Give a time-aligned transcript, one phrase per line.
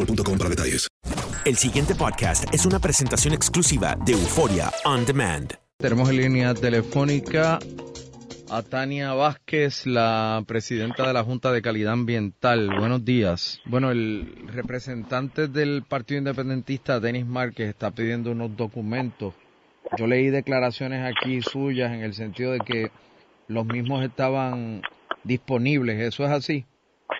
[0.00, 0.88] boostmobile.com para detalles.
[1.44, 5.54] El siguiente podcast es una presentación exclusiva de Euforia On Demand.
[5.78, 7.58] Tenemos en línea telefónica
[8.50, 12.68] a Tania Vázquez, la presidenta de la Junta de Calidad Ambiental.
[12.78, 13.60] Buenos días.
[13.64, 19.34] Bueno, el representante del Partido Independentista, Denis Márquez, está pidiendo unos documentos.
[19.96, 22.90] Yo leí declaraciones aquí suyas en el sentido de que
[23.48, 24.82] los mismos estaban
[25.24, 26.00] disponibles.
[26.00, 26.66] ¿Eso es así?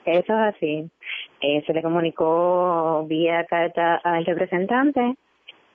[0.05, 0.91] Eso es así.
[1.41, 5.17] Eh, se le comunicó vía carta al representante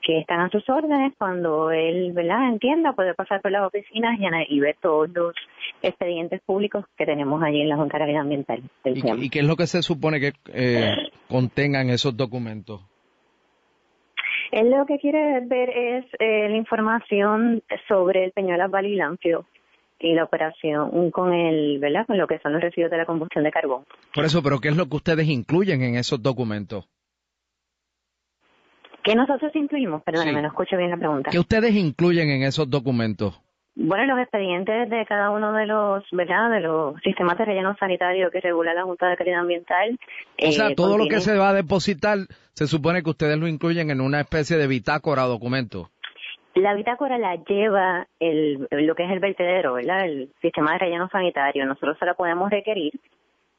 [0.05, 2.49] que están a sus órdenes cuando él, ¿verdad?
[2.49, 5.33] Entienda, puede pasar por las oficinas y, ver todos los
[5.81, 8.61] expedientes públicos que tenemos allí en la Junta de Ambiental.
[8.83, 10.93] del ¿Y, y qué es lo que se supone que eh,
[11.27, 12.81] contengan esos documentos?
[14.51, 19.39] Él lo que quiere ver es eh, la información sobre el Peñuelas Valley Landfill
[20.05, 22.05] y la operación con el, ¿verdad?
[22.05, 23.85] Con lo que son los residuos de la combustión de carbón.
[24.13, 26.88] Por eso, pero ¿qué es lo que ustedes incluyen en esos documentos?
[29.03, 30.03] ¿Qué nosotros incluimos?
[30.03, 30.41] Perdóneme, Sí.
[30.41, 31.29] no escucho bien la pregunta.
[31.31, 33.39] ¿Qué ustedes incluyen en esos documentos?
[33.77, 36.49] Bueno, los expedientes de cada uno de los, ¿verdad?
[36.49, 39.99] De los sistemas de relleno sanitario que regula la Junta de Calidad Ambiental.
[40.41, 42.19] O sea, eh, todo lo que se va a depositar,
[42.53, 45.89] se supone que ustedes lo incluyen en una especie de bitácora o documento.
[46.55, 50.05] La bitácora la lleva el, lo que es el vertedero, ¿verdad?
[50.05, 51.66] El sistema de relleno sanitario.
[51.66, 52.93] Nosotros se la podemos requerir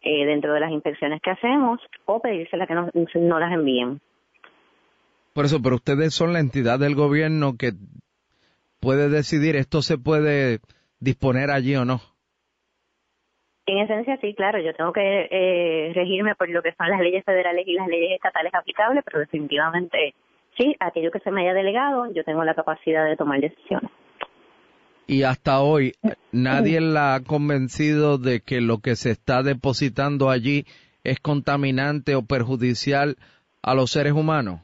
[0.01, 4.01] eh, dentro de las inspecciones que hacemos o pedírsela que no las envíen.
[5.35, 7.73] Por eso, pero ustedes son la entidad del gobierno que
[8.81, 10.61] puede decidir esto se puede
[10.99, 12.01] disponer allí o no.
[13.67, 17.25] En esencia, sí, claro, yo tengo que eh, regirme por lo que son las leyes
[17.25, 20.15] federales y las leyes estatales aplicables, pero definitivamente,
[20.57, 23.91] sí, aquello que se me haya delegado, yo tengo la capacidad de tomar decisiones.
[25.07, 25.93] Y hasta hoy
[26.33, 30.65] nadie la ha convencido de que lo que se está depositando allí
[31.05, 33.17] es contaminante o perjudicial
[33.63, 34.61] a los seres humanos.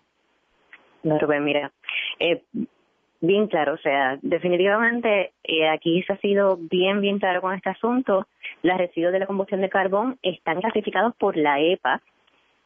[1.04, 1.72] No, Rubén, mira,
[2.18, 2.42] eh,
[3.20, 7.70] bien claro, o sea, definitivamente eh, aquí se ha sido bien, bien claro con este
[7.70, 8.26] asunto.
[8.62, 12.02] Los residuos de la combustión de carbón están clasificados por la EPA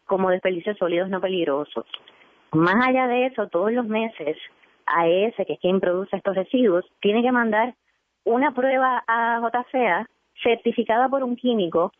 [0.06, 1.84] como desperdicios sólidos no peligrosos.
[2.52, 4.36] Más allá de eso, todos los meses,
[4.86, 7.74] AES, que es quien produce estos residuos, tiene que mandar
[8.24, 10.06] una prueba a JCA
[10.42, 11.92] certificada por un químico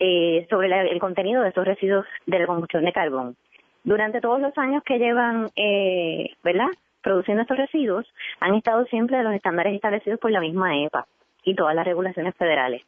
[0.00, 3.36] eh, sobre la- el contenido de esos residuos de la combustión de carbón.
[3.82, 6.68] Durante todos los años que llevan, eh, ¿verdad?
[7.02, 8.06] Produciendo estos residuos,
[8.40, 11.06] han estado siempre de los estándares establecidos por la misma EPA
[11.44, 12.82] y todas las regulaciones federales.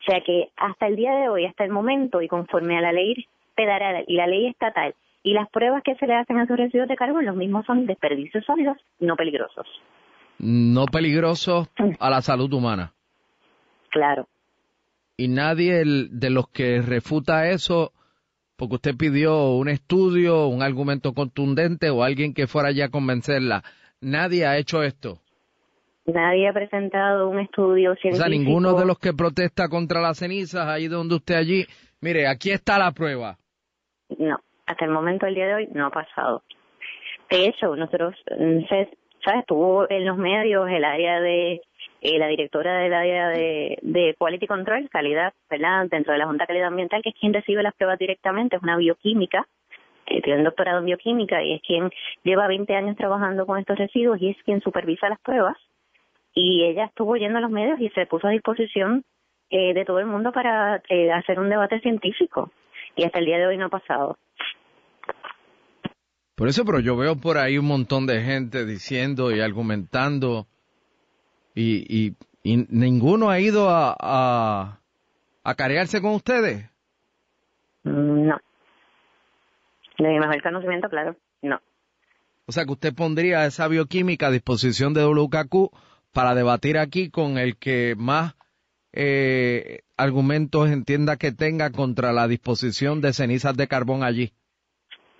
[0.00, 2.92] O sea que hasta el día de hoy, hasta el momento, y conforme a la
[2.92, 3.26] ley
[3.56, 6.88] federal y la ley estatal y las pruebas que se le hacen a esos residuos
[6.88, 9.66] de carbón, los mismos son desperdicios sólidos no peligrosos.
[10.38, 11.68] No peligrosos
[11.98, 12.92] a la salud humana.
[13.90, 14.26] Claro.
[15.16, 17.92] Y nadie de los que refuta eso
[18.56, 23.62] porque usted pidió un estudio, un argumento contundente o alguien que fuera ya a convencerla.
[24.02, 25.18] Nadie ha hecho esto.
[26.04, 28.16] Nadie ha presentado un estudio científico.
[28.16, 31.64] O sea, ninguno de los que protesta contra las cenizas, ahí donde usted allí.
[32.02, 33.38] Mire, aquí está la prueba.
[34.18, 34.36] No,
[34.70, 36.42] hasta el momento del día de hoy no ha pasado.
[37.28, 38.88] De hecho, nosotros, mm, ¿sabes?
[39.40, 41.60] Estuvo en los medios el área de,
[42.00, 45.86] eh, la directora del área de, Quality Control, calidad, ¿verdad?
[45.90, 48.62] Dentro de la Junta de Calidad Ambiental, que es quien recibe las pruebas directamente, es
[48.62, 49.46] una bioquímica,
[50.06, 51.90] eh, tiene un doctorado en bioquímica y es quien
[52.22, 55.56] lleva 20 años trabajando con estos residuos y es quien supervisa las pruebas.
[56.32, 59.04] Y ella estuvo yendo a los medios y se puso a disposición
[59.50, 62.50] eh, de todo el mundo para eh, hacer un debate científico.
[62.96, 64.16] Y hasta el día de hoy no ha pasado.
[66.40, 70.46] Por eso, pero yo veo por ahí un montón de gente diciendo y argumentando
[71.54, 74.80] y, y, y ninguno ha ido a, a,
[75.44, 76.64] a carearse con ustedes.
[77.84, 78.38] No.
[79.98, 81.60] De mi mejor conocimiento, claro, no.
[82.46, 85.76] O sea, que usted pondría esa bioquímica a disposición de WKQ
[86.10, 88.34] para debatir aquí con el que más
[88.94, 94.32] eh, argumentos entienda que tenga contra la disposición de cenizas de carbón allí.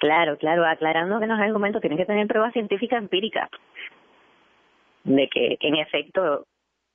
[0.01, 3.51] Claro, claro, aclarando que no es argumento, tienen que tener pruebas científicas empíricas
[5.05, 6.47] de que en efecto,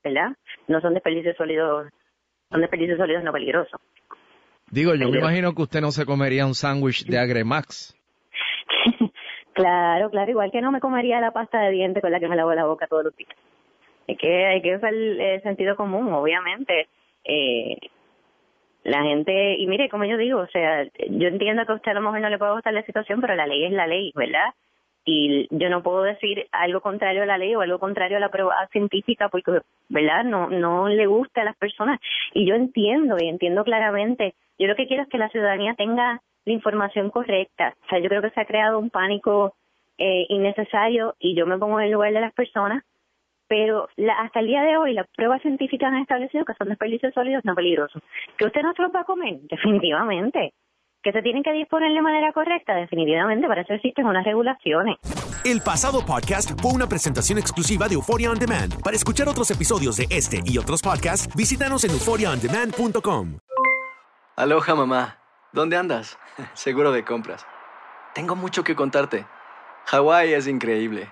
[0.04, 0.36] ¿verdad?
[0.68, 1.88] No son desperdicios sólidos,
[2.50, 3.80] son desperdicios sólidos no peligrosos.
[4.72, 7.96] Digo, yo me imagino que usted no se comería un sándwich de Agremax.
[9.54, 12.36] Claro, claro, igual que no me comería la pasta de dientes con la que me
[12.36, 13.34] lavo la boca todos los días.
[14.06, 16.90] Es que hay que usar el, el sentido común, obviamente.
[17.24, 17.78] Eh,
[18.86, 21.96] la gente, y mire, como yo digo, o sea, yo entiendo que a usted a
[21.96, 24.54] lo mejor no le puede gustar la situación, pero la ley es la ley, ¿verdad?
[25.04, 28.30] Y yo no puedo decir algo contrario a la ley o algo contrario a la
[28.30, 29.60] prueba científica porque,
[29.90, 30.24] ¿verdad?
[30.24, 32.00] No, no le gusta a las personas.
[32.34, 34.36] Y yo entiendo, y entiendo claramente.
[34.60, 37.76] Yo lo que quiero es que la ciudadanía tenga la información correcta.
[37.86, 39.56] O sea, yo creo que se ha creado un pánico
[39.98, 42.84] eh, innecesario y yo me pongo en el lugar de las personas,
[43.47, 47.13] pero la, hasta el día de hoy las pruebas científicas han establecido que son desperdicios
[47.13, 48.01] sólidos no peligrosos.
[48.38, 49.39] ¿Que usted no se los va a comer?
[49.50, 50.53] Definitivamente.
[51.03, 52.74] ¿Que se tienen que disponer de manera correcta?
[52.74, 54.97] Definitivamente, para eso existen unas regulaciones.
[55.44, 58.81] El pasado podcast fue una presentación exclusiva de Euphoria On Demand.
[58.81, 63.38] Para escuchar otros episodios de este y otros podcasts, visítanos en euphoriaondemand.com.
[64.36, 65.19] Aloha mamá,
[65.53, 66.18] ¿dónde andas?
[66.53, 67.45] Seguro de compras.
[68.15, 69.27] Tengo mucho que contarte.
[69.86, 71.12] Hawái es increíble.